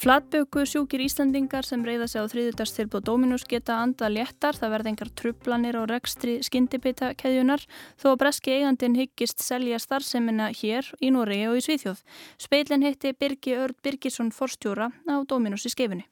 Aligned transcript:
Flatböku 0.00 0.62
sjúkir 0.64 1.02
Íslandingar 1.04 1.66
sem 1.68 1.82
reyða 1.84 2.06
sig 2.08 2.24
á 2.24 2.30
þriðudagstilbúð 2.32 3.02
Dominus 3.04 3.42
geta 3.44 3.74
anda 3.84 4.08
léttar, 4.08 4.56
það 4.56 4.70
verða 4.72 4.88
engar 4.94 5.10
trublanir 5.12 5.76
á 5.76 5.84
rekstri 5.84 6.38
skyndibita 6.40 7.10
keðjunar 7.20 7.66
þó 8.00 8.06
að 8.14 8.16
breski 8.22 8.54
eigandin 8.54 8.96
hyggist 8.96 9.44
selja 9.44 9.76
starfseminna 9.76 10.46
hér 10.56 10.88
í 11.04 11.10
Noregi 11.12 11.50
og 11.50 11.60
í 11.60 11.66
Svíþjóð. 11.66 12.00
Speilin 12.40 12.86
hitti 12.88 13.12
Birgi 13.12 13.58
Örd 13.60 13.76
Birgisson 13.84 14.32
forstjóra 14.32 14.88
á 15.04 15.20
Dominus 15.28 15.68
í 15.68 15.74
skefinni. 15.76 16.08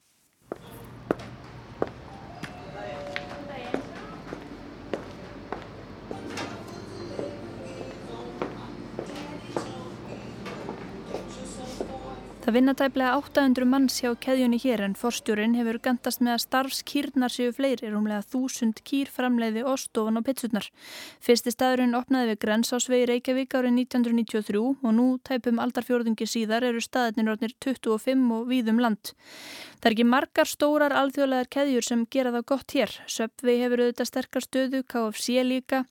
Það 12.49 12.55
vinna 12.57 12.73
tæplega 12.73 13.17
800 13.21 13.67
manns 13.69 13.99
hjá 14.01 14.15
keðjunni 14.25 14.57
hér 14.63 14.81
en 14.87 14.95
forstjórin 14.97 15.53
hefur 15.59 15.77
gandast 15.85 16.23
með 16.25 16.33
að 16.33 16.43
starfskýrnar 16.47 17.35
séu 17.35 17.51
fleiri, 17.53 17.91
rúmlega 17.93 18.25
þúsund 18.25 18.81
kýr 18.89 19.11
framleiði 19.13 19.67
ostofan 19.69 20.17
og 20.17 20.25
pizzurnar. 20.25 20.71
Fyrsti 21.21 21.53
staðurinn 21.53 21.93
opnaði 21.99 22.31
við 22.31 22.41
Grensásvegi 22.47 23.11
Reykjavík 23.11 23.53
árið 23.53 23.75
1993 23.83 24.63
og 24.65 24.97
nú 24.97 25.11
tæpum 25.29 25.61
aldarfjörðungi 25.61 26.25
síðar 26.25 26.65
eru 26.71 26.81
staðirnir 26.81 27.35
orðnir 27.35 27.53
25 27.67 28.33
og 28.39 28.49
víðum 28.49 28.81
land. 28.81 29.13
Það 29.79 29.91
er 29.91 29.95
ekki 29.95 30.09
margar 30.11 30.49
stórar 30.51 30.95
alþjóðlegar 30.99 31.51
keðjur 31.55 31.85
sem 31.87 32.01
gera 32.11 32.33
það 32.35 32.47
gott 32.51 32.73
hér. 32.75 32.95
Söpvi 33.07 33.59
hefur 33.61 33.85
auðvitað 33.85 34.09
sterkar 34.09 34.43
stöðu, 34.43 34.81
KFC 34.89 35.45
líka. 35.47 35.85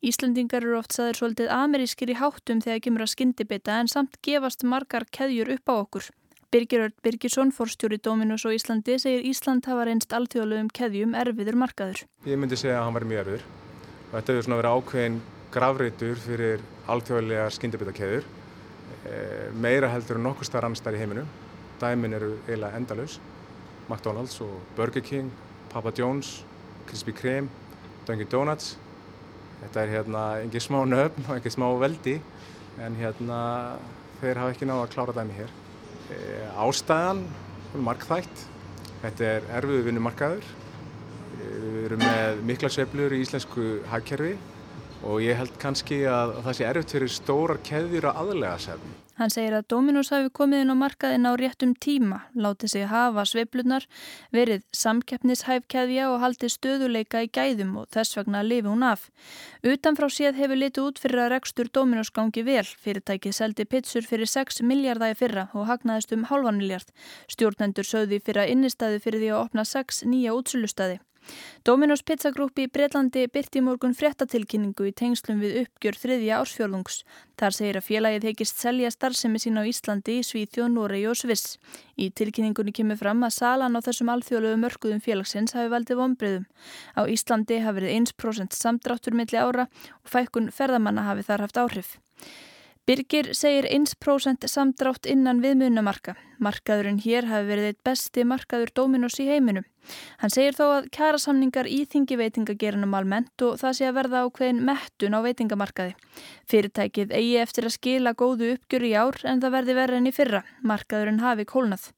Íslandingar 0.00 0.64
eru 0.64 0.78
oft 0.78 0.96
saðir 0.96 1.18
svolítið 1.18 1.52
amerískir 1.52 2.14
í 2.14 2.16
háttum 2.16 2.62
þegar 2.64 2.80
kemur 2.86 3.04
að 3.04 3.12
skyndibita 3.12 3.76
en 3.82 3.90
samt 3.92 4.16
gefast 4.24 4.64
margar 4.64 5.04
keðjur 5.12 5.52
upp 5.58 5.68
á 5.68 5.74
okkur. 5.76 6.03
Birgir 6.52 6.84
Ört 6.86 6.96
Birgisson, 7.02 7.52
forstjóri 7.54 7.98
Dominus 8.02 8.44
og 8.48 8.54
Íslandi, 8.56 8.98
segir 9.00 9.24
Ísland 9.28 9.66
hafa 9.68 9.86
reynst 9.88 10.12
alþjóðlegum 10.14 10.70
keðjum 10.74 11.14
erfiður 11.18 11.58
markaður. 11.60 12.04
Ég 12.28 12.40
myndi 12.40 12.58
segja 12.60 12.80
að 12.80 12.86
hann 12.88 12.96
var 12.98 13.06
mjög 13.10 13.22
erfiður. 13.24 13.46
Þetta 14.12 14.32
hefur 14.34 14.46
svona 14.46 14.58
verið 14.60 14.76
ákveðin 14.78 15.20
gravreitur 15.54 16.20
fyrir 16.22 16.64
alþjóðlegar 16.90 17.54
skyndibitakeður, 17.56 18.28
eh, 19.08 19.48
meira 19.54 19.88
heldur 19.88 20.20
en 20.20 20.26
nokkur 20.28 20.48
starf 20.48 20.64
annar 20.68 20.80
starf 20.80 20.96
í 20.96 21.02
heiminu. 21.02 21.26
Dæmin 21.80 22.14
eru 22.14 22.36
eiginlega 22.46 22.76
endalus. 22.76 23.18
McDonald's 23.88 24.40
og 24.40 24.60
Burger 24.76 25.02
King, 25.02 25.30
Papa 25.70 25.90
John's, 25.90 26.42
Krispy 26.86 27.12
Kreme, 27.12 27.48
Dunkin 28.06 28.28
Donuts. 28.28 28.76
Þetta 29.62 29.82
er 29.82 29.88
hérna 29.88 30.22
engin 30.42 30.60
smá 30.60 30.84
nöfn 30.84 31.28
og 31.28 31.36
engin 31.36 31.54
smá 31.54 31.68
veldi 31.80 32.20
en 32.78 32.96
hérna 32.96 33.38
þeir 34.20 34.40
hafa 34.40 34.54
ekki 34.54 34.68
náða 34.68 34.86
að 34.86 34.94
klára 34.94 35.14
dæmi 35.16 35.36
hér. 35.38 35.52
Eh, 36.12 36.60
ástæðan 36.60 37.22
markþætt. 37.80 38.42
Þetta 39.00 39.28
er 39.28 39.46
erfiðu 39.60 39.86
vinnumarkaður. 39.86 40.50
Eh, 41.38 41.54
við 41.62 41.78
erum 41.86 42.04
með 42.04 42.42
mikla 42.50 42.70
sveiflur 42.72 43.14
í 43.16 43.22
íslensku 43.24 43.64
hagkerfi 43.92 44.34
og 45.04 45.22
ég 45.24 45.36
held 45.36 45.56
kannski 45.60 46.02
að 46.08 46.36
það 46.44 46.58
sé 46.58 46.68
erfitt 46.68 46.94
fyrir 46.96 47.12
stórar 47.12 47.64
keðjur 47.64 48.10
að 48.10 48.20
aðlega 48.24 48.60
sefn. 48.68 49.03
Hann 49.14 49.30
segir 49.30 49.54
að 49.54 49.68
Dominus 49.70 50.10
hafi 50.10 50.30
komið 50.34 50.64
inn 50.64 50.74
á 50.74 50.76
markaðin 50.78 51.28
á 51.30 51.32
réttum 51.38 51.74
tíma, 51.78 52.16
látið 52.34 52.72
sig 52.72 52.88
hafa 52.90 53.22
sveiflunar, 53.30 53.86
verið 54.34 54.64
samkeppnishæfkeðja 54.74 56.08
og 56.10 56.18
haldið 56.24 56.54
stöðuleika 56.56 57.22
í 57.22 57.30
gæðum 57.30 57.76
og 57.78 57.86
þess 57.94 58.18
vegna 58.18 58.42
lifi 58.42 58.66
hún 58.66 58.82
af. 58.82 59.06
Utanfrá 59.62 60.10
séð 60.10 60.42
hefur 60.42 60.58
litið 60.58 60.88
út 60.88 61.00
fyrir 61.04 61.22
að 61.24 61.32
rekstur 61.36 61.70
Dominus 61.70 62.10
gangi 62.10 62.42
vel. 62.42 62.66
Fyrirtækið 62.66 63.38
seldi 63.38 63.70
pizzur 63.70 64.10
fyrir 64.10 64.30
6 64.34 64.62
miljardægi 64.66 65.20
fyrra 65.22 65.48
og 65.54 65.70
hagnaðist 65.70 66.14
um 66.18 66.26
halvan 66.32 66.58
miljard. 66.58 66.90
Stjórnendur 67.30 67.86
sögði 67.86 68.18
fyrir 68.18 68.44
að 68.44 68.54
innistæðu 68.58 69.02
fyrir 69.06 69.22
því 69.22 69.34
að 69.34 69.42
opna 69.46 69.68
6 69.76 70.06
nýja 70.10 70.34
útsölustæði. 70.34 70.98
Dominos 71.64 72.02
Pizza 72.02 72.30
Group 72.34 72.58
í 72.60 72.66
Breitlandi 72.68 73.24
byrti 73.32 73.62
morgun 73.64 73.94
fréttatilkynningu 73.96 74.88
í 74.88 74.92
tengslum 74.92 75.40
við 75.40 75.62
uppgjör 75.62 75.98
þriðja 76.02 76.40
ársfjörðungs. 76.42 76.98
Þar 77.40 77.56
segir 77.56 77.78
að 77.80 77.86
félagið 77.88 78.26
heikist 78.28 78.60
selja 78.60 78.92
starfsemi 78.92 79.40
sín 79.42 79.56
á 79.56 79.64
Íslandi 79.64 80.18
í 80.20 80.24
Svíþjóð, 80.28 80.70
Noregi 80.74 81.08
og 81.10 81.18
Sviss. 81.18 81.58
Í 81.96 82.10
tilkynningunni 82.12 82.74
kemur 82.76 83.00
fram 83.00 83.24
að 83.24 83.36
salan 83.40 83.76
á 83.76 83.80
þessum 83.84 84.12
alþjóðlegu 84.14 84.60
mörguðum 84.62 85.04
félagsins 85.04 85.56
hafi 85.56 85.72
valdið 85.72 86.02
vonbreyðum. 86.02 86.48
Á 86.94 87.02
Íslandi 87.08 87.60
hafi 87.64 87.80
verið 87.80 87.96
1% 88.00 88.58
samdráttur 88.60 89.16
milli 89.16 89.40
ára 89.40 89.68
og 89.68 90.10
fækkun 90.12 90.52
ferðamanna 90.52 91.08
hafi 91.08 91.24
þar 91.26 91.48
haft 91.48 91.62
áhrif. 91.64 91.96
Birgir 92.84 93.30
segir 93.32 93.64
1% 93.64 94.44
samdrátt 94.44 95.06
innan 95.08 95.38
viðmunamarka. 95.40 96.12
Markaðurinn 96.44 96.98
hér 97.00 97.24
hafi 97.30 97.48
verið 97.48 97.68
eitt 97.70 97.78
besti 97.88 98.26
markaður 98.28 98.74
Dominos 98.76 99.16
í 99.24 99.28
heiminum. 99.30 99.64
Hann 100.20 100.34
segir 100.34 100.52
þó 100.58 100.66
að 100.66 100.90
kjærasamningar 100.92 101.64
í 101.64 101.80
þingi 101.88 102.20
veitingagerunum 102.20 102.92
almennt 103.00 103.46
og 103.48 103.56
það 103.62 103.76
sé 103.78 103.88
að 103.88 103.96
verða 104.02 104.20
á 104.20 104.26
hverjum 104.28 104.62
mettun 104.68 105.16
á 105.16 105.20
veitingamarkaði. 105.24 105.96
Fyrirtækið 106.52 107.16
eigi 107.16 107.34
eftir 107.40 107.70
að 107.70 107.76
skila 107.78 108.12
góðu 108.12 108.52
uppgjur 108.58 108.84
í 108.84 108.92
ár 109.00 109.20
en 109.24 109.40
það 109.40 109.56
verði 109.56 109.80
verið 109.80 110.02
enn 110.02 110.12
í 110.12 110.16
fyrra. 110.20 110.44
Markaðurinn 110.60 111.24
hafi 111.24 111.48
kólnað. 111.48 111.88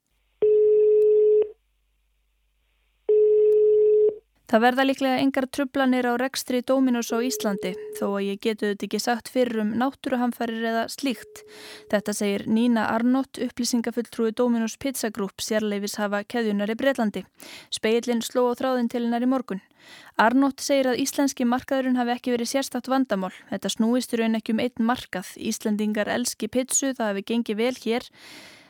Það 4.46 4.62
verða 4.62 4.84
líklega 4.86 5.22
engar 5.24 5.46
trublanir 5.50 6.06
á 6.06 6.14
rekstri 6.22 6.60
Dominos 6.62 7.08
á 7.10 7.18
Íslandi 7.18 7.72
þó 7.98 8.04
að 8.12 8.26
ég 8.28 8.42
getu 8.44 8.68
þetta 8.70 8.86
ekki 8.86 9.00
sagt 9.02 9.30
fyrir 9.34 9.58
um 9.64 9.72
náttúruhamfarir 9.80 10.62
eða 10.70 10.84
slíkt. 10.92 11.42
Þetta 11.90 12.14
segir 12.14 12.44
Nína 12.46 12.84
Arnott, 12.92 13.40
upplýsingafulltrúi 13.42 14.30
Dominos 14.38 14.76
Pizza 14.78 15.10
Group, 15.10 15.42
sérleifis 15.42 15.98
hafa 15.98 16.22
keðjunar 16.22 16.70
í 16.70 16.78
Breitlandi. 16.78 17.24
Speillin 17.74 18.22
sló 18.22 18.46
á 18.50 18.58
þráðin 18.60 18.92
til 18.92 19.02
hennar 19.08 19.26
í 19.26 19.30
morgun. 19.34 19.64
Arnott 20.14 20.62
segir 20.62 20.92
að 20.92 21.02
íslenski 21.02 21.42
markaðurinn 21.42 21.98
hafi 21.98 22.14
ekki 22.14 22.36
verið 22.36 22.52
sérstatt 22.54 22.86
vandamál. 22.90 23.34
Þetta 23.50 23.72
snúist 23.74 24.14
í 24.14 24.22
raun 24.22 24.38
ekki 24.38 24.54
um 24.54 24.62
einn 24.62 24.86
markað. 24.86 25.34
Íslendingar 25.42 26.06
elski 26.06 26.46
pizzu, 26.46 26.94
það 26.94 27.16
hefur 27.16 27.28
gengið 27.32 27.64
vel 27.64 27.74
hér. 27.82 28.06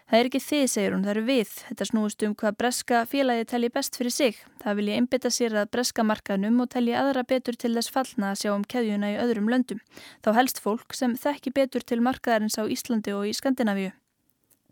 Það 0.06 0.20
er 0.20 0.28
ekki 0.28 0.38
þið, 0.38 0.64
segir 0.70 0.94
hún, 0.94 1.02
það 1.02 1.12
eru 1.16 1.22
við. 1.26 1.52
Þetta 1.66 1.86
snúist 1.88 2.20
um 2.22 2.34
hvað 2.38 2.58
breska 2.60 3.02
félagi 3.10 3.46
telli 3.50 3.70
best 3.74 3.96
fyrir 3.98 4.14
sig. 4.14 4.36
Það 4.62 4.78
vil 4.78 4.86
ég 4.92 5.00
einbytta 5.00 5.32
sér 5.34 5.56
að 5.58 5.72
breska 5.74 6.04
markaðnum 6.06 6.62
og 6.62 6.70
telli 6.70 6.94
aðra 6.94 7.24
betur 7.26 7.58
til 7.58 7.72
þess 7.74 7.90
fallna 7.90 8.30
að 8.30 8.44
sjá 8.44 8.52
um 8.54 8.62
keðjuna 8.70 9.10
í 9.16 9.20
öðrum 9.24 9.50
löndum. 9.50 9.82
Þá 10.22 10.30
helst 10.38 10.62
fólk 10.62 10.94
sem 10.94 11.18
þekki 11.18 11.56
betur 11.58 11.82
til 11.82 11.98
markaðarins 12.06 12.54
á 12.54 12.70
Íslandi 12.70 13.16
og 13.18 13.26
í 13.26 13.34
Skandinavíu. 13.34 13.90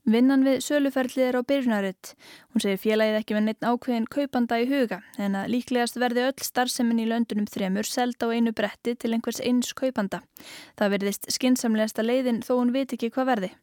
Vinnan 0.06 0.46
við 0.46 0.60
söluferðlið 0.68 1.26
er 1.26 1.40
á 1.40 1.48
byrjunaritt. 1.48 2.14
Hún 2.52 2.62
segir 2.62 2.82
félagið 2.84 3.18
ekki 3.18 3.34
með 3.34 3.46
neitt 3.48 3.64
ákveðin 3.66 4.08
kaupanda 4.12 4.58
í 4.60 4.70
huga 4.70 5.00
en 5.18 5.34
að 5.40 5.50
líklegast 5.56 5.96
verði 5.98 6.28
öll 6.28 6.44
starfsemmin 6.44 7.00
í 7.00 7.10
löndunum 7.10 7.48
þremur 7.50 7.88
seld 7.88 8.20
á 8.20 8.28
einu 8.28 8.52
bretti 8.52 8.94
til 8.94 9.16
einhvers 9.16 9.40
eins 9.42 9.72
kaupanda. 9.74 10.20
Það 10.76 10.98
verðist 10.98 11.30
skinsamlegasta 11.32 12.04
leiðin 12.04 12.44
þó 12.44 12.58
hún 12.60 12.76
veit 12.76 12.92
ekki 12.92 13.10
hvað 13.16 13.32
verði. 13.32 13.56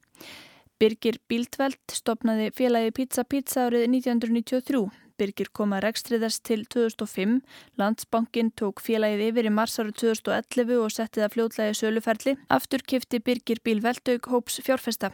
Birgir 0.81 1.19
Bíldveld 1.29 1.93
stopnaði 1.93 2.47
félagi 2.57 2.89
Pizza 2.97 3.21
Pizza 3.29 3.67
árið 3.67 3.83
1993. 3.85 4.79
Birgir 5.21 5.51
kom 5.53 5.75
að 5.77 5.83
rekstriðast 5.85 6.41
til 6.47 6.63
2005. 6.73 7.35
Landsbankin 7.77 8.49
tók 8.57 8.81
félagið 8.81 9.21
yfir 9.27 9.49
í 9.51 9.51
mars 9.53 9.77
árið 9.77 9.99
2011 10.01 10.79
og 10.81 10.95
setti 10.95 11.21
það 11.21 11.35
fljóðlægi 11.35 11.75
söluferli. 11.77 12.33
Aftur 12.57 12.81
kifti 12.81 13.21
Birgir 13.21 13.61
Bílveldauk 13.61 14.31
hóps 14.33 14.57
fjárfesta. 14.65 15.11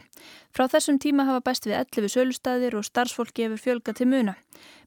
Frá 0.56 0.64
þessum 0.72 1.02
tíma 1.04 1.28
hafa 1.28 1.44
bæst 1.50 1.68
við 1.68 1.76
11 1.82 2.14
sölustæðir 2.16 2.78
og 2.80 2.88
starfsfólki 2.88 3.44
hefur 3.44 3.64
fjölga 3.66 3.92
til 3.92 4.08
muna. 4.08 4.38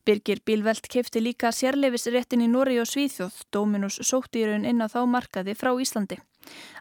Birgir 0.02 0.42
Bílveld 0.42 0.90
kifti 0.90 1.22
líka 1.22 1.54
sérleifisréttin 1.54 2.42
í 2.42 2.50
Nóri 2.50 2.82
og 2.82 2.90
Svíþjóð. 2.90 3.38
Dominus 3.54 4.02
sótti 4.02 4.42
í 4.42 4.50
raun 4.50 4.66
inn 4.66 4.82
á 4.82 4.90
þá 4.90 5.04
markaði 5.06 5.54
frá 5.54 5.76
Íslandi. 5.78 6.18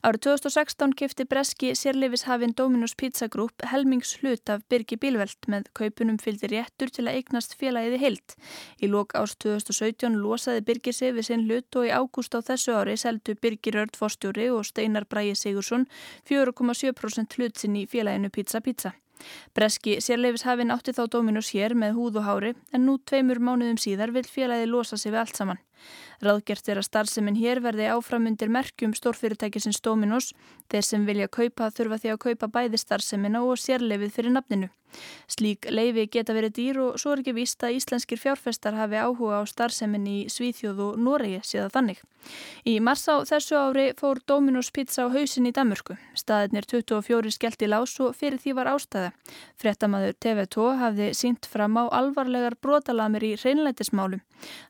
Árið 0.01 0.23
2016 0.25 0.95
kefti 0.97 1.27
Breski 1.29 1.71
sérleifishafinn 1.77 2.55
Dominus 2.57 2.95
Pizza 2.97 3.29
Group 3.29 3.65
helmings 3.69 4.15
hlut 4.21 4.49
af 4.49 4.63
Birgi 4.73 4.97
Bílveld 4.97 5.49
með 5.53 5.69
kaupunum 5.77 6.17
fylgdi 6.23 6.49
réttur 6.55 6.89
til 6.89 7.05
að 7.05 7.19
eignast 7.21 7.57
félagiði 7.61 8.01
heilt. 8.01 8.37
Í 8.81 8.89
lók 8.89 9.13
ást 9.21 9.41
2017 9.45 10.17
losaði 10.23 10.65
Birgir 10.65 10.97
sig 10.97 11.13
við 11.19 11.29
sinn 11.29 11.45
hlut 11.45 11.77
og 11.77 11.91
í 11.91 11.93
ágúst 11.93 12.33
á 12.33 12.41
þessu 12.41 12.79
ári 12.79 12.97
seldu 12.97 13.37
Birgir 13.37 13.77
Örd 13.85 14.01
Fostjóri 14.01 14.49
og 14.49 14.65
Steinar 14.65 15.05
Bræi 15.05 15.37
Sigursson 15.37 15.87
4,7% 16.31 17.37
hlut 17.37 17.61
sinn 17.61 17.77
í 17.77 17.87
félaginu 17.91 18.33
Pizza 18.33 18.65
Pizza. 18.65 18.97
Breski 19.53 19.99
sérleifishafinn 20.01 20.73
átti 20.73 20.95
þá 20.97 21.05
Dominus 21.13 21.53
hér 21.53 21.75
með 21.77 21.99
húð 21.99 22.23
og 22.23 22.29
hári 22.29 22.55
en 22.73 22.87
nú 22.89 22.97
tveimur 23.05 23.43
mánuðum 23.43 23.81
síðar 23.81 24.15
vil 24.17 24.25
félagið 24.25 24.73
losa 24.73 24.97
sig 24.97 25.13
við 25.13 25.25
allt 25.25 25.41
saman. 25.41 25.61
Ráðgert 26.21 26.69
er 26.69 26.81
að 26.81 26.89
starfseminn 26.89 27.39
hér 27.41 27.63
verði 27.65 27.87
áframundir 27.95 28.53
merkjum 28.53 28.93
stórfyrirtækisins 28.99 29.81
Dominos. 29.81 30.33
Þeir 30.69 30.85
sem 30.87 31.07
vilja 31.09 31.31
kaupa 31.33 31.71
þurfa 31.73 32.01
því 32.03 32.13
að 32.15 32.23
kaupa 32.27 32.51
bæði 32.59 32.83
starfsemmina 32.83 33.41
og 33.47 33.57
sérlefið 33.61 34.15
fyrir 34.19 34.37
nafninu. 34.37 34.69
Slík 35.31 35.69
leifi 35.71 36.07
geta 36.11 36.35
verið 36.35 36.55
dýr 36.57 36.79
og 36.83 36.97
svo 37.01 37.15
er 37.15 37.23
ekki 37.23 37.35
víst 37.37 37.63
að 37.63 37.77
íslenskir 37.79 38.19
fjárfestar 38.19 38.75
hafi 38.75 38.99
áhuga 38.99 39.39
á 39.39 39.43
starfsemin 39.47 40.07
í 40.11 40.19
Svíþjóð 40.33 40.81
og 40.87 40.97
Noregi 40.99 41.41
síðan 41.47 41.75
þannig. 41.75 42.01
Í 42.69 42.75
mars 42.85 43.07
á 43.09 43.23
þessu 43.25 43.57
ári 43.57 43.87
fór 43.97 44.21
Dominos 44.29 44.71
pizza 44.75 45.07
á 45.07 45.13
hausin 45.15 45.49
í 45.49 45.55
Danmörku. 45.57 45.97
Staðinir 46.19 46.67
24 46.69 47.33
skellt 47.33 47.63
í 47.65 47.71
lás 47.71 47.95
og 48.03 48.17
fyrir 48.19 48.43
því 48.43 48.57
var 48.59 48.73
ástæða. 48.75 49.13
Frettamæður 49.61 50.19
TV2 50.21 50.67
hafði 50.83 51.09
sínt 51.17 51.49
fram 51.49 51.79
á 51.81 51.85
alvarlegar 51.89 52.59
brotalamir 52.61 53.25
í 53.31 53.37
hreinlætismálum. 53.41 54.21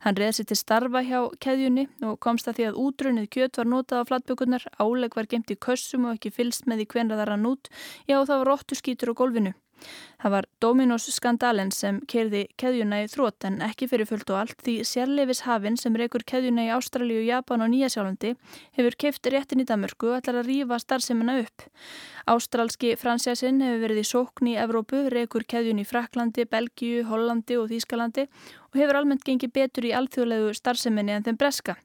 Hann 0.05 0.19
reðsi 0.19 0.47
til 0.47 0.59
starfa 0.59 1.00
hjá 1.07 1.21
keðjunni 1.45 1.87
og 2.07 2.19
komst 2.25 2.49
að 2.51 2.59
því 2.59 2.67
að 2.69 2.79
útrunnið 2.85 3.29
kjött 3.37 3.61
var 3.61 3.71
notað 3.71 4.03
á 4.03 4.09
flatbökunar, 4.11 4.67
áleg 4.83 5.17
var 5.17 5.29
gemt 5.31 5.53
í 5.55 5.57
kössum 5.57 6.07
og 6.09 6.19
ekki 6.19 6.33
fylst 6.35 6.69
með 6.71 6.85
í 6.85 6.89
hvenra 6.93 7.19
þar 7.21 7.35
að 7.37 7.45
nút, 7.47 7.71
já 8.11 8.19
það 8.19 8.37
var 8.37 8.51
róttu 8.53 8.79
skítur 8.79 9.13
á 9.13 9.19
gólfinu. 9.21 9.55
Það 10.21 10.33
var 10.35 10.47
Dominos 10.61 11.07
skandalen 11.15 11.71
sem 11.73 12.03
kerði 12.11 12.43
keðjuna 12.61 12.99
í 13.05 13.07
þrótt 13.09 13.47
en 13.49 13.61
ekki 13.65 13.87
fyrir 13.89 14.09
fullt 14.09 14.29
og 14.35 14.41
allt 14.43 14.65
því 14.67 14.75
sérleifis 14.85 15.43
hafinn 15.47 15.79
sem 15.81 15.97
reykur 15.97 16.25
keðjuna 16.29 16.67
í 16.67 16.73
Ástralju, 16.75 17.23
Japan 17.25 17.65
og 17.65 17.71
Nýjasjálfandi 17.73 18.35
hefur 18.77 18.97
keift 19.01 19.31
réttin 19.33 19.65
í 19.65 19.67
Damörku 19.69 20.11
og 20.11 20.19
ætlar 20.19 20.43
að 20.43 20.51
rýfa 20.51 20.81
starfseminna 20.83 21.39
upp. 21.41 21.65
Ástralski 22.29 22.93
fransjasinn 23.01 23.63
hefur 23.65 23.85
verið 23.87 24.03
í 24.03 24.09
sókn 24.11 24.51
í 24.53 24.59
Evrópu, 24.61 25.07
reykur 25.09 25.47
keðjun 25.49 25.81
í 25.81 25.87
Fraklandi, 25.89 26.45
Belgíu, 26.45 27.07
Hollandi 27.09 27.57
og 27.57 27.71
Þýskalandi 27.73 28.27
og 28.29 28.77
hefur 28.83 29.01
almennt 29.01 29.25
gengið 29.25 29.55
betur 29.57 29.89
í 29.89 29.95
alþjóðlegu 29.97 30.53
starfseminni 30.59 31.17
en 31.17 31.25
þeim 31.25 31.41
breska. 31.41 31.79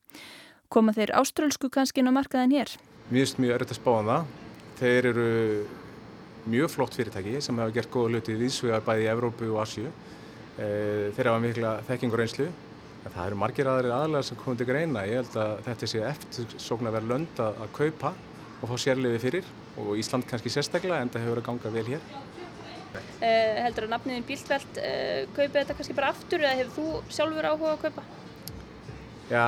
Koma 0.67 0.91
þeir 0.91 1.15
ástralsku 1.15 1.71
kannski 1.71 2.03
inn 2.03 2.11
á 2.11 2.17
markaðin 2.19 2.57
hér? 2.57 2.75
Mjög 3.13 3.39
mjög 3.39 3.55
er 3.55 3.63
þetta 3.63 3.79
spáðan 3.79 4.11
það. 4.11 4.29
Þeir 4.75 5.09
eru 5.13 5.27
mjög 6.49 6.69
flott 6.69 6.95
fyrirtæki 6.97 7.39
sem 7.41 7.57
hafa 7.59 7.73
gert 7.73 7.91
góða 7.93 8.15
hluti 8.15 8.35
viðsvegar 8.37 8.83
bæði 8.85 9.05
í 9.05 9.09
Evrópu 9.11 9.49
og 9.53 9.61
Asju. 9.63 9.89
Eh, 10.55 11.11
þeir 11.15 11.31
hafa 11.31 11.41
mikla 11.43 11.73
þekkingur 11.87 12.23
einslu. 12.23 12.47
En 13.05 13.13
það 13.13 13.27
eru 13.27 13.39
margir 13.41 13.69
aðrir 13.69 13.93
aðlæðar 13.93 14.27
sem 14.29 14.39
komið 14.39 14.61
til 14.61 14.67
greina. 14.69 15.03
Ég 15.05 15.21
held 15.21 15.37
að 15.41 15.57
þetta 15.67 15.89
sé 15.91 16.01
eftir 16.05 16.55
sókn 16.61 16.89
að 16.89 16.97
vera 16.97 17.09
lönd 17.11 17.41
að, 17.41 17.59
að 17.65 17.73
kaupa 17.79 18.13
og 18.61 18.71
fá 18.71 18.75
sérliði 18.81 19.21
fyrir 19.21 19.49
og 19.81 19.97
Ísland 19.99 20.25
kannski 20.29 20.53
sérstaklega 20.53 21.01
en 21.03 21.11
það 21.13 21.25
hefur 21.27 21.41
að 21.41 21.47
ganga 21.49 21.73
vel 21.75 21.85
hér. 21.89 22.05
Uh, 22.95 23.57
heldur 23.65 23.89
að 23.89 23.91
nafniðin 23.91 24.25
Bíldveld 24.27 24.77
uh, 24.79 24.85
eh, 24.87 25.25
kaupið 25.35 25.57
þetta 25.57 25.75
kannski 25.75 25.95
bara 25.97 26.11
aftur 26.13 26.45
eða 26.45 26.59
hefur 26.61 26.75
þú 26.77 27.15
sjálfur 27.17 27.47
áhuga 27.49 27.73
að 27.73 27.81
kaupa? 27.83 28.05
Já, 29.27 29.43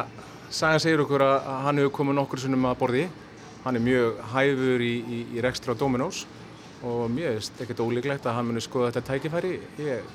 Sagan 0.52 0.84
segir 0.84 1.04
okkur 1.04 1.24
að 1.24 1.48
hann 1.64 1.80
hefur 1.80 1.94
komið 2.00 2.18
nokkur 2.20 2.42
sunnum 2.44 2.68
að 2.68 2.78
borði. 2.82 3.06
Hann 3.64 3.80
er 3.80 3.84
mjög 3.84 4.20
hæfur 4.34 4.84
í, 4.84 4.94
í, 5.00 5.22
í 5.38 5.44
rekstra 5.44 5.76
á 5.76 5.80
Dominós 5.80 6.26
og 6.86 7.08
mér 7.12 7.38
finnst 7.38 7.62
ekkert 7.64 7.82
ólíklegt 7.82 8.28
að 8.28 8.38
hann 8.38 8.50
muni 8.52 8.62
skoða 8.64 8.92
þetta 8.92 9.14
tækifæri. 9.14 9.54
Ég, 9.82 10.12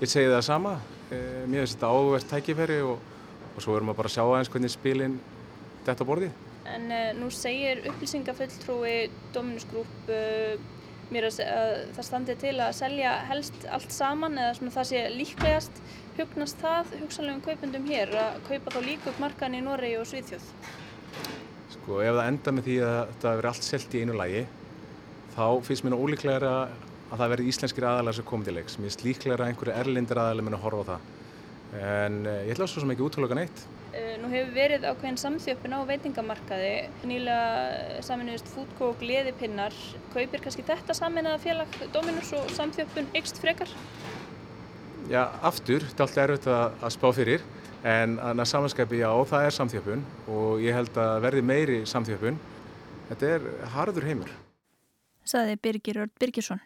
ég 0.00 0.10
segi 0.10 0.32
það 0.32 0.44
sama, 0.46 0.74
eh, 1.10 1.44
mér 1.46 1.64
finnst 1.64 1.78
þetta 1.78 1.92
áhugverð 1.94 2.28
tækifæri 2.32 2.80
og, 2.86 2.98
og 3.54 3.62
svo 3.62 3.76
verðum 3.76 3.92
við 3.92 4.00
bara 4.00 4.10
að 4.10 4.16
sjá 4.16 4.24
aðeins 4.24 4.52
hvernig 4.54 4.74
spilin 4.74 5.16
þetta 5.86 6.08
borði. 6.08 6.32
En 6.70 6.90
uh, 6.92 7.06
nú 7.18 7.30
segir 7.34 7.80
upplýsingafulltrúi 7.90 8.96
Dominus 9.34 9.66
Group 9.70 10.10
uh, 10.12 10.58
mér 11.10 11.26
að, 11.30 11.40
að 11.46 11.72
það 11.96 12.06
standi 12.06 12.36
til 12.38 12.54
að 12.58 12.76
selja 12.78 13.16
helst 13.30 13.66
allt 13.70 13.94
saman 13.94 14.38
eða 14.38 14.54
svona 14.58 14.74
það 14.76 14.88
sé 14.92 15.02
líklegast 15.14 15.82
hugnast 16.18 16.60
það 16.62 16.94
hugsanlegum 17.00 17.42
kaupendum 17.46 17.88
hér 17.88 18.14
að 18.20 18.38
kaupa 18.46 18.74
þá 18.76 18.80
líka 18.84 19.10
upp 19.10 19.20
markan 19.22 19.56
í 19.56 19.62
Noregi 19.64 19.98
og 19.98 20.08
Svíðþjóð? 20.10 20.48
Sko 21.74 22.00
ef 22.04 22.16
það 22.18 22.30
enda 22.30 22.54
með 22.54 22.68
því 22.68 22.78
að 22.86 22.96
þetta 23.12 23.34
verður 23.34 23.50
allt 23.50 23.66
selt 23.66 23.94
í 23.94 24.02
einu 24.04 24.16
lagi 24.18 24.44
þá 25.40 25.64
finnst 25.64 25.86
mér 25.86 25.96
ólíklegra 25.96 26.54
að 27.10 27.18
það 27.18 27.32
verði 27.32 27.50
íslenskir 27.50 27.86
aðalega 27.88 28.18
sem 28.18 28.26
komið 28.28 28.48
til 28.48 28.56
leiks. 28.58 28.76
Mér 28.78 28.90
finnst 28.90 29.04
líklegra 29.06 29.46
að 29.46 29.52
einhverju 29.52 29.76
erlindir 29.80 30.20
aðalega 30.20 30.46
mun 30.46 30.56
að 30.58 30.64
horfa 30.66 30.82
á 30.84 30.88
það. 30.90 31.06
En 31.80 32.16
uh, 32.26 32.40
ég 32.46 32.54
ætla 32.54 32.66
svo 32.70 32.82
sem 32.82 32.92
ekki 32.94 33.06
útlöka 33.06 33.38
neitt. 33.38 33.62
Uh, 33.90 34.14
nú 34.22 34.30
hefur 34.30 34.50
verið 34.54 34.86
ákveðin 34.90 35.20
samþjöppin 35.22 35.74
á 35.74 35.80
veitingamarkaði. 35.88 36.72
Nýlega 37.08 38.02
saminuðist 38.06 38.50
Fútkó 38.52 38.90
og 38.92 38.98
Gleðipinnar. 39.02 39.76
Kaupir 40.14 40.44
kannski 40.44 40.66
þetta 40.66 40.96
saminnaða 40.98 41.40
félag 41.46 41.78
Dominus 41.94 42.34
og 42.38 42.50
samþjöppun 42.58 43.10
ykst 43.18 43.40
frekar? 43.42 43.72
Já, 45.10 45.24
aftur. 45.46 45.86
Þetta 45.88 46.04
er 46.04 46.06
alltaf 46.06 46.22
erfitt 46.26 46.50
að, 46.52 46.76
að 46.84 46.94
spá 46.98 47.08
fyrir. 47.16 47.48
En 47.80 48.18
að 48.20 48.44
samanskapi, 48.44 49.00
já, 49.00 49.08
það 49.30 49.46
er 49.46 49.54
samþjöppun 49.56 50.02
og 50.36 50.60
ég 50.60 50.76
held 50.76 51.00
að 51.00 51.16
verði 51.24 51.46
meiri 51.48 51.80
samþjöppun. 51.88 52.38
Þetta 53.08 53.34
er 53.38 53.50
harður 53.72 54.08
heimur 54.10 54.38
saði 55.24 55.60
Birgir 55.60 56.02
Örd 56.04 56.16
Birgisson. 56.20 56.60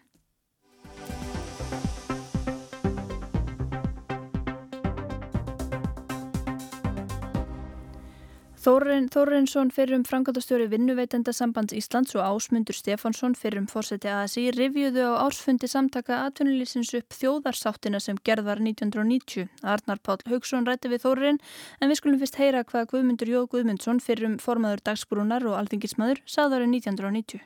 Þórin 8.64 9.10
Þórinsson 9.12 9.68
fyrir 9.76 9.98
um 9.98 10.06
frangatastjóri 10.08 10.70
vinnuveitenda 10.72 11.34
sambands 11.36 11.74
Íslands 11.76 12.14
og 12.16 12.24
Ásmundur 12.24 12.72
Stefánsson 12.72 13.36
fyrir 13.36 13.60
um 13.60 13.66
fórseti 13.68 14.08
ASI 14.08 14.46
rivjuðu 14.56 15.04
á 15.04 15.20
ársfundi 15.26 15.68
samtaka 15.68 16.22
atvinnulísins 16.30 16.94
upp 16.96 17.12
þjóðarsáttina 17.12 18.00
sem 18.00 18.16
gerð 18.24 18.48
var 18.48 18.64
1990. 18.64 19.50
Arnar 19.60 20.00
Pál 20.00 20.24
Haugsson 20.32 20.64
rætti 20.64 20.88
við 20.88 21.04
Þórin 21.04 21.42
en 21.76 21.92
við 21.92 22.00
skulum 22.00 22.22
fyrst 22.24 22.40
heyra 22.40 22.64
hvað 22.64 22.88
Guðmundur 22.94 23.36
Jóð 23.36 23.50
Guðmundsson 23.52 24.00
fyrir 24.00 24.30
um 24.30 24.38
formaður 24.40 24.80
dagsbrúnar 24.88 25.44
og 25.44 25.60
alþingismadur 25.60 26.24
saðarinn 26.24 26.72
1990 26.72 27.44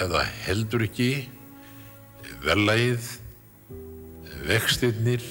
eða 0.00 0.22
heldur 0.46 0.86
ekki 0.86 1.10
velægið, 2.42 3.08
vextinnir 4.48 5.24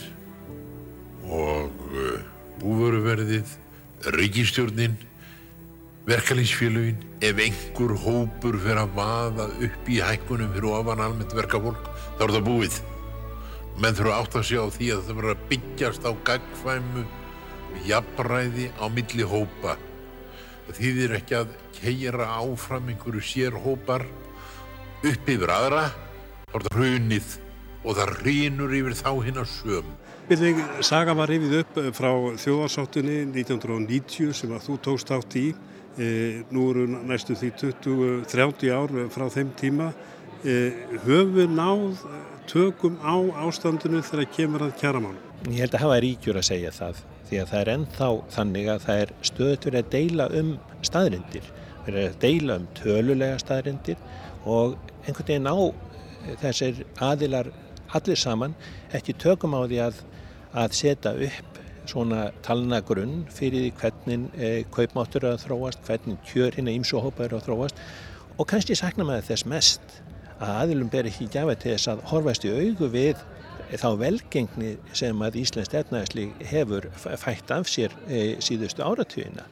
og 1.26 1.72
uh, 1.92 2.20
búveruverðið, 2.62 3.56
ríkistjórnin, 4.16 4.96
verkalýsfélugin, 6.08 7.02
ef 7.22 7.42
einhver 7.42 7.96
hópur 8.04 8.58
fyrir 8.62 8.84
að 8.84 8.96
vaða 8.98 9.50
upp 9.68 9.90
í 9.92 10.00
hækkunum 10.02 10.54
fyrir 10.56 10.70
ofan 10.72 11.04
almennt 11.04 11.36
verkafólk, 11.38 11.92
þá 12.18 12.26
er 12.28 12.36
það 12.38 12.48
búið. 12.48 12.80
Menn 13.82 13.98
þurfa 13.98 14.18
átt 14.22 14.38
að 14.38 14.48
sjá 14.52 14.62
því 14.78 14.90
að 14.94 15.04
það 15.08 15.20
verður 15.20 15.36
að 15.36 15.46
byggjast 15.52 16.08
á 16.08 16.12
gagfæmu, 16.28 17.06
jafnræði 17.88 18.72
á 18.78 18.86
milli 18.94 19.28
hópa. 19.28 19.78
Það 20.68 20.82
þýðir 20.82 21.16
ekki 21.18 21.38
að 21.40 21.54
keira 21.78 22.28
áfram 22.40 22.92
einhverju 22.92 23.24
sér 23.26 23.56
hópar 23.64 24.06
upp 25.02 25.30
yfir 25.34 25.50
aðra 25.50 25.88
þá 26.52 26.56
er 26.58 26.66
það 26.68 26.78
hrunið 26.78 27.34
og 27.82 27.98
það 27.98 28.14
rínur 28.22 28.74
yfir 28.78 28.96
þá 29.00 29.12
hinn 29.26 29.42
að 29.42 29.52
söm. 29.56 29.92
Byrðing, 30.30 30.60
saga 30.86 31.16
var 31.18 31.32
rifið 31.32 31.58
upp 31.64 31.80
eh, 31.82 31.90
frá 31.98 32.12
þjóðarsáttunni 32.44 33.18
1990 33.32 34.36
sem 34.38 34.54
að 34.54 34.68
þú 34.68 34.78
tókst 34.86 35.14
átt 35.16 35.38
í. 35.40 35.48
E, 36.00 36.06
nú 36.54 36.70
eru 36.72 36.86
næstu 36.88 37.36
því 37.36 37.50
20-30 37.60 38.70
ár 38.72 38.94
frá 39.12 39.26
þeim 39.34 39.50
tíma. 39.60 39.90
E, 40.46 40.72
höfum 41.04 41.34
við 41.36 41.52
náð 41.58 42.06
tökum 42.52 42.96
á 43.04 43.18
ástandinu 43.44 44.04
þegar 44.06 44.30
kemur 44.38 44.68
að 44.68 44.78
kjæramánu? 44.80 45.20
Ég 45.50 45.66
held 45.66 45.76
að 45.76 45.84
hafa 45.88 46.00
ríkjur 46.06 46.40
að 46.40 46.48
segja 46.48 46.72
það 46.76 47.02
því 47.28 47.42
að 47.42 47.52
það 47.52 47.62
er 47.62 47.74
ennþá 47.74 48.08
þannig 48.36 48.70
að 48.72 48.82
það 48.86 49.04
er 49.04 49.14
stöðt 49.26 49.68
verið 49.68 49.82
að 49.82 49.92
deila 49.96 50.26
um 50.42 50.50
staðrindir, 50.86 51.46
verið 51.86 52.08
að 52.08 52.18
deila 52.24 52.58
um 52.60 52.66
tölulega 52.78 53.38
staðrindir 53.42 54.02
og 54.46 54.78
einhvern 55.06 55.28
veginn 55.28 55.50
á 55.50 55.58
eh, 55.58 56.36
þessir 56.42 56.84
aðilar 57.02 57.52
allir 57.96 58.20
saman 58.20 58.56
ekki 58.96 59.18
tökum 59.20 59.56
á 59.58 59.62
því 59.66 59.82
að, 59.88 60.04
að 60.54 60.78
setja 60.78 61.16
upp 61.28 61.60
svona 61.90 62.30
talnagrunn 62.46 63.26
fyrir 63.34 63.66
því 63.66 63.72
hvernig 63.82 64.38
e, 64.38 64.52
kaupmáttur 64.74 65.26
er 65.26 65.36
að 65.36 65.46
þróast, 65.48 65.82
hvernig 65.88 66.20
kjör 66.30 66.56
hinn 66.56 66.70
að 66.70 66.78
ímsóhópa 66.80 67.26
er 67.26 67.36
að 67.36 67.48
þróast 67.50 67.82
og 68.38 68.48
kannski 68.50 68.78
sakna 68.78 69.08
maður 69.08 69.32
þess 69.32 69.48
mest 69.50 69.96
að 70.42 70.54
aðilum 70.64 70.92
ber 70.94 71.10
ekki 71.10 71.30
gjafa 71.34 71.58
til 71.60 71.74
þess 71.76 71.92
að 71.92 72.04
horfast 72.12 72.46
í 72.48 72.54
augu 72.54 72.90
við 72.94 73.24
þá 73.72 73.90
velgengni 74.00 74.76
sem 74.98 75.24
að 75.24 75.40
Íslands 75.42 75.74
efnæðisli 75.82 76.28
hefur 76.50 76.88
fætt 77.00 77.52
af 77.56 77.70
sér 77.72 77.94
e, 78.08 78.38
síðustu 78.44 78.84
áratvíðina. 78.84 79.46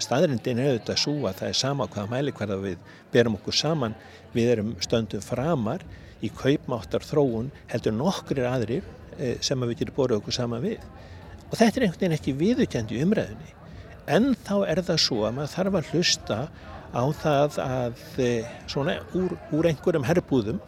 Staðrindin 0.00 0.60
er 0.62 0.72
auðvitað 0.72 1.00
svo 1.02 1.14
að 1.28 1.40
það 1.40 1.48
er 1.48 1.58
sama 1.58 1.88
hvaða 1.90 2.10
mælikvarða 2.12 2.58
við 2.62 2.86
berum 3.12 3.36
okkur 3.38 3.58
saman. 3.58 3.96
Við 4.32 4.52
erum 4.54 4.74
stöndum 4.80 5.24
framar 5.24 5.84
í 6.22 6.30
kaupmáttar 6.32 7.04
þróun 7.04 7.50
heldur 7.72 7.96
nokkrir 7.96 8.48
aðrir 8.48 8.86
eh, 9.18 9.36
sem 9.44 9.60
við 9.66 9.82
getum 9.82 9.98
borðið 9.98 10.22
okkur 10.22 10.38
sama 10.38 10.62
við. 10.62 10.80
Og 11.50 11.58
þetta 11.58 11.72
er 11.80 11.86
einhvern 11.86 12.00
veginn 12.00 12.16
ekki 12.16 12.38
viðukjöndi 12.40 13.02
umræðinni 13.04 13.58
en 14.10 14.32
þá 14.46 14.54
er 14.66 14.82
það 14.82 15.00
svo 15.04 15.22
að 15.26 15.34
maður 15.36 15.52
þarf 15.52 15.78
að 15.78 15.90
hlusta 15.92 16.38
á 16.92 17.04
það 17.22 17.58
að 17.62 18.02
eh, 18.20 18.52
svona 18.70 18.98
úr, 19.16 19.36
úr 19.54 19.68
einhverjum 19.70 20.06
herbúðum 20.08 20.60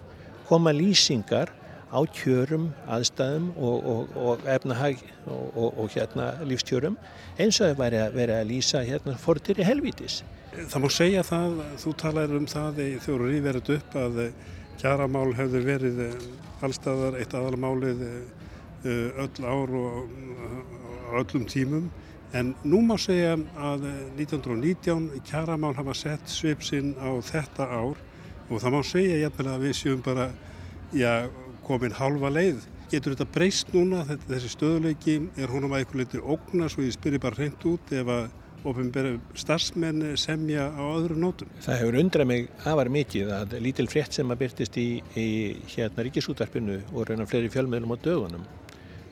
koma 0.49 0.73
lýsingar 0.77 1.51
á 1.95 2.01
kjörum, 2.11 2.69
aðstæðum 2.91 3.51
og, 3.55 3.87
og, 3.93 4.17
og 4.19 4.47
efnahag 4.51 5.03
og, 5.31 5.69
og 5.79 5.91
hérna 5.95 6.33
lífstjörum 6.43 6.99
eins 7.39 7.61
og 7.63 7.77
það 7.79 8.17
væri 8.19 8.35
að 8.35 8.49
lýsa 8.51 8.83
hérna 8.83 9.15
fortir 9.21 9.63
í 9.63 9.67
helvítis. 9.67 10.23
Það 10.55 10.85
má 10.85 10.91
segja 10.93 11.23
það, 11.27 11.61
þú 11.83 11.97
talar 12.03 12.35
um 12.35 12.47
það 12.51 12.81
þegar 12.81 13.05
þú 13.07 13.19
verið 13.49 13.75
upp 13.79 13.99
að 14.03 14.23
kjaramál 14.83 15.29
hefur 15.39 15.69
verið 15.71 16.03
allstaðar 16.65 17.21
eitt 17.21 17.35
aðalmálið 17.35 18.03
öll 18.85 19.47
ár 19.47 19.79
og 19.79 21.15
öllum 21.15 21.47
tímum 21.49 21.93
En 22.35 22.51
nú 22.67 22.81
má 22.83 22.97
segja 22.99 23.37
að 23.63 23.85
1919 24.19 25.21
kjaramál 25.29 25.77
hafa 25.79 25.93
sett 25.95 26.27
svipsinn 26.27 26.97
á 26.99 27.15
þetta 27.23 27.69
ár 27.71 28.01
og 28.51 28.59
það 28.59 28.75
má 28.75 28.81
segja 28.89 29.21
jæfnilega 29.21 29.55
að 29.55 29.63
við 29.63 29.77
séum 29.79 30.01
bara 30.03 30.27
já, 30.91 31.31
komin 31.67 31.97
halva 31.99 32.31
leið. 32.33 32.65
Getur 32.93 33.15
þetta 33.15 33.27
breyst 33.35 33.75
núna, 33.75 34.05
þessi 34.29 34.53
stöðuleiki, 34.53 35.19
er 35.41 35.51
hún 35.51 35.67
um 35.67 35.75
að 35.75 35.85
eitthvað 35.85 36.03
litur 36.03 36.27
ógna 36.35 36.71
svo 36.71 36.85
ég 36.85 36.95
spyrir 36.95 37.23
bara 37.23 37.41
hreint 37.41 37.69
út 37.69 37.95
ef 37.95 38.11
að 38.15 38.27
ofinbæri 38.65 39.19
starfsmenn 39.37 40.15
semja 40.21 40.71
á 40.73 40.83
öðru 40.95 41.17
nótum? 41.21 41.51
Það 41.65 41.81
hefur 41.83 41.99
undrað 42.01 42.29
mig 42.31 42.47
afar 42.65 42.91
mikið 42.93 43.33
að 43.37 43.57
lítil 43.65 43.89
frétt 43.93 44.17
sem 44.17 44.31
að 44.33 44.41
byrtist 44.45 44.79
í, 44.81 44.89
í 45.21 45.29
hérna 45.75 46.07
ríkisútarpinu 46.07 46.79
og 46.95 47.09
reynar 47.09 47.29
fleiri 47.29 47.53
fjölmiðlum 47.53 47.93
á 47.93 47.99
dögunum 48.05 48.47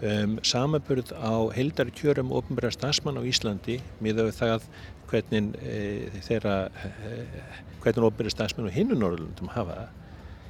um, 0.02 0.38
samaburð 0.46 1.12
á 1.14 1.52
heildarkjörum 1.54 2.32
ofnbæra 2.34 2.72
stafsmann 2.74 3.20
á 3.20 3.22
Íslandi 3.28 3.78
miða 4.02 4.28
við 4.28 4.38
það 4.40 4.68
hvernig 5.12 5.56
e, 5.60 5.80
þeirra 6.24 6.56
e, 6.72 7.16
hvernig 7.82 8.06
ofnbæra 8.08 8.32
stafsmann 8.32 8.72
á 8.72 8.76
hinnu 8.76 8.96
Norrlundum 8.98 9.52
hafa 9.52 9.90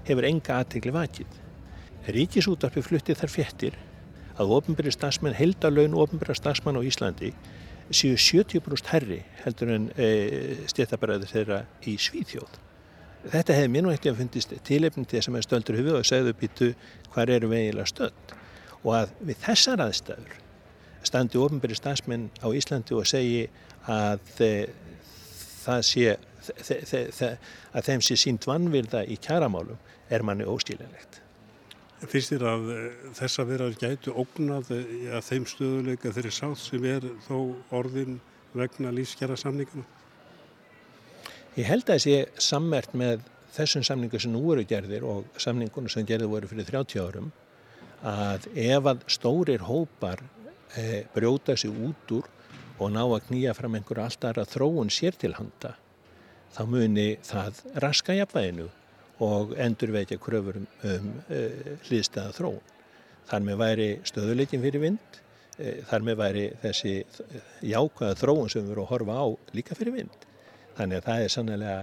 hefur 0.06 0.26
enga 0.26 0.60
aðtegli 0.60 0.94
vakið. 0.94 1.41
Ríkisútarpi 2.02 2.82
flutti 2.82 3.14
þar 3.14 3.30
fjettir 3.30 3.76
að 4.40 4.52
ofnbæri 4.56 4.90
stafsmann 4.90 5.36
heildarlaun 5.38 5.94
ofnbæra 5.94 6.34
stafsmann 6.34 6.80
á 6.80 6.82
Íslandi 6.82 7.30
séu 7.94 8.16
70% 8.18 8.90
herri 8.90 9.20
heldur 9.44 9.70
en 9.74 9.88
e, 9.94 10.08
stéttabæraður 10.70 11.30
þeirra 11.30 11.60
í 11.86 11.94
Svíþjóð. 12.00 12.58
Þetta 13.32 13.54
hefði 13.54 13.70
mér 13.70 13.86
nú 13.86 13.92
ekki 13.92 14.10
að 14.10 14.18
fundist 14.22 14.54
tilefni 14.66 15.04
til 15.06 15.20
þess 15.20 15.30
að 15.30 15.36
maður 15.36 15.46
stöldur 15.46 15.78
hufið 15.78 15.98
og 16.00 16.08
segðu 16.08 16.34
býtu 16.40 16.70
hvað 17.12 17.34
eru 17.36 17.52
við 17.52 17.64
eiginlega 17.66 17.92
stöld 17.92 18.36
og 18.82 18.92
að 18.98 19.14
við 19.28 19.42
þessar 19.44 19.84
aðstæður 19.86 20.36
standi 21.06 21.38
ofinbæri 21.38 21.78
stafsmenn 21.78 22.28
á 22.42 22.48
Íslandi 22.50 22.98
og 22.98 23.06
segi 23.06 23.46
að 23.90 24.22
það 25.62 25.86
sé 25.86 26.16
að 27.72 27.86
þeim 27.86 28.02
sé 28.02 28.18
sínt 28.18 28.46
vannvirða 28.50 29.06
í 29.06 29.18
kjaramálum 29.22 29.78
er 30.10 30.26
manni 30.26 30.46
óstílilegt. 30.48 31.21
Fyrst 32.02 32.32
er 32.34 32.42
að 32.50 32.68
þess 33.14 33.38
að 33.38 33.50
vera 33.52 33.68
gætu 33.78 34.14
ógnað 34.18 34.72
að 34.74 35.26
þeim 35.28 35.44
stöðuleika 35.46 36.10
þeirri 36.14 36.32
sátt 36.34 36.58
sem 36.58 36.86
er 36.90 37.04
þó 37.28 37.36
orðin 37.78 38.18
vegna 38.56 38.90
lífskjara 38.94 39.36
samningana? 39.38 39.84
Ég 41.54 41.68
held 41.68 41.90
að 41.92 42.02
sé 42.06 42.16
sammert 42.40 42.94
með 42.96 43.22
þessum 43.52 43.84
samningu 43.86 44.18
sem 44.20 44.32
nú 44.32 44.42
eru 44.54 44.64
gerðir 44.66 45.04
og 45.06 45.40
samningunum 45.40 45.92
sem 45.92 46.06
gerði 46.08 46.30
voru 46.32 46.50
fyrir 46.50 46.68
30 46.70 47.02
árum 47.04 47.30
að 48.08 48.48
ef 48.58 48.88
að 48.88 49.02
stórir 49.12 49.62
hópar 49.68 50.22
e, 50.74 51.04
brjóta 51.14 51.56
sig 51.56 51.70
út 51.70 52.14
úr 52.16 52.28
og 52.80 52.90
ná 52.94 53.02
að 53.04 53.28
knýja 53.28 53.54
fram 53.54 53.76
einhverja 53.78 54.08
alltaf 54.08 54.32
aðra 54.32 54.48
þróun 54.48 54.90
sér 54.90 55.18
til 55.20 55.34
handa 55.36 55.76
þá 56.56 56.62
muni 56.68 57.08
það 57.24 57.60
raska 57.84 58.16
jafnvæginu 58.16 58.70
og 59.22 59.54
endur 59.60 59.92
veitja 59.94 60.18
kröfur 60.22 60.58
um, 60.60 60.68
um 60.88 61.08
e, 61.30 61.42
hlýðstæða 61.86 62.36
þróun. 62.38 62.60
Þar 63.30 63.46
með 63.46 63.58
væri 63.62 63.88
stöðuleikin 64.08 64.62
fyrir 64.64 64.82
vind, 64.82 65.18
e, 65.58 65.78
þar 65.88 66.06
með 66.08 66.20
væri 66.22 66.44
þessi 66.62 66.94
jákvæða 67.70 68.20
þróun 68.20 68.52
sem 68.52 68.66
við 68.66 68.76
erum 68.76 68.86
að 68.86 68.94
horfa 68.96 69.18
á 69.22 69.26
líka 69.56 69.78
fyrir 69.78 69.98
vind. 70.00 70.30
Þannig 70.78 71.02
að 71.02 71.10
það 71.10 71.26
er 71.26 71.36
sannlega 71.36 71.80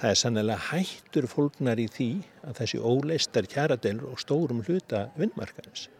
Það 0.00 0.10
er 0.14 0.16
sannlega 0.16 0.62
hættur 0.64 1.26
fólknar 1.28 1.80
í 1.82 1.84
því 1.92 2.06
að 2.48 2.54
þessi 2.62 2.78
óleistar 2.88 3.44
kjaradelur 3.52 4.14
og 4.14 4.20
stórum 4.22 4.62
hluta 4.64 5.02
vinnmarkaðins. 5.20 5.90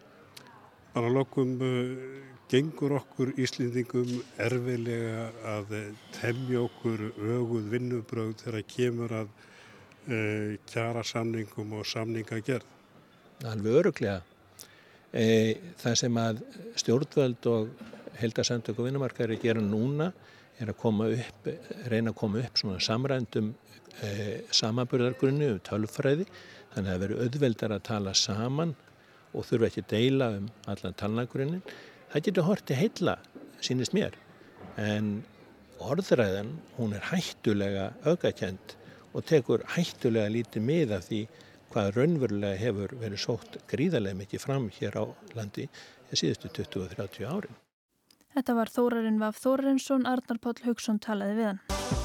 Bara 0.95 1.11
lokum 1.13 1.51
uh, 1.61 1.91
gengur 2.49 2.95
okkur 2.97 3.35
Íslendingum 3.37 4.23
erfilega 4.41 5.27
að 5.53 5.75
uh, 5.77 5.85
temja 6.17 6.63
okkur 6.63 7.11
öguð 7.11 7.69
vinnubröð 7.75 8.33
þegar 8.41 8.65
kemur 8.73 9.15
að 9.19 9.29
uh, 9.29 9.50
kjara 10.71 11.05
samningum 11.07 11.79
og 11.79 11.87
samninga 11.87 12.41
gerð. 12.47 12.67
Alveg 13.49 13.79
öruglega. 13.81 14.21
E, 15.11 15.25
það 15.81 15.97
sem 15.99 16.19
að 16.21 16.43
stjórnvöld 16.79 17.49
og 17.51 17.71
heldasamtök 18.21 18.79
og 18.79 18.87
vinnumarkaðir 18.87 19.41
gera 19.43 19.63
núna 19.65 20.11
er 20.61 20.71
að 20.71 20.79
koma 20.79 21.09
upp, 21.11 21.49
reyna 21.91 22.13
að 22.13 22.19
koma 22.21 22.43
upp 22.45 22.61
svona 22.61 22.83
samrændum 22.85 23.53
e, 24.05 24.11
samanburðargrunni 24.55 25.49
um 25.55 25.61
tölfræði 25.67 26.27
þannig 26.75 26.87
að 26.87 26.93
það 26.93 27.03
veri 27.05 27.19
auðveldar 27.25 27.75
að 27.75 27.87
tala 27.89 28.15
saman 28.15 28.75
og 29.31 29.47
þurfa 29.47 29.71
ekki 29.71 29.85
að 29.85 29.93
deila 29.95 30.31
um 30.37 30.51
allan 30.71 30.99
talnagrunnin. 31.01 31.63
Það 32.11 32.27
getur 32.27 32.49
horti 32.49 32.77
heilla, 32.77 33.17
sínist 33.63 33.95
mér, 33.95 34.17
en 34.81 35.21
orðræðan 35.81 36.53
hún 36.77 36.95
er 36.97 37.07
hættulega 37.09 37.91
aukakent 38.05 38.77
og 39.15 39.25
tekur 39.27 39.65
hættulega 39.75 40.33
lítið 40.33 40.67
mið 40.67 40.95
af 40.97 41.09
því 41.09 41.23
hvað 41.71 41.91
raunverulega 41.97 42.61
hefur 42.61 42.95
verið 43.01 43.25
sótt 43.25 43.59
gríðarlega 43.71 44.19
mikið 44.23 44.45
fram 44.45 44.69
hér 44.75 44.99
á 44.99 45.05
landi 45.39 45.69
síðustu 46.11 46.51
20-30 46.51 47.27
árin. 47.31 47.59
Þetta 48.35 48.55
var 48.59 48.71
Þórarinn 48.71 49.19
Vaf 49.23 49.41
Þórarinsson, 49.43 50.07
Arnar 50.07 50.43
Páll 50.43 50.63
Haugsson 50.67 51.03
talaði 51.03 51.41
við 51.41 51.51
hann. 51.53 52.00